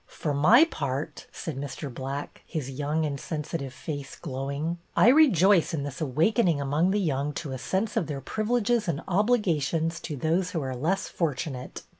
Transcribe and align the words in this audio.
"For 0.21 0.33
my 0.33 0.63
part," 0.65 1.27
said 1.31 1.57
Mr. 1.57 1.93
Black, 1.93 2.41
his 2.47 2.71
young 2.71 3.05
and 3.05 3.19
sensitive 3.19 3.71
face 3.71 4.15
glowing," 4.15 4.79
I 4.95 5.09
rejoice 5.09 5.75
in 5.75 5.83
this 5.83 6.01
awakening 6.01 6.59
among 6.59 6.89
the 6.89 6.99
young 6.99 7.33
to 7.33 7.51
a 7.51 7.59
sense 7.59 7.95
of 7.95 8.07
their 8.07 8.19
privileges 8.19 8.87
and 8.87 9.03
obligations 9.07 9.99
to 9.99 10.15
those 10.17 10.49
who 10.49 10.61
are 10.63 10.75
less 10.75 11.07
fortunate. 11.07 11.83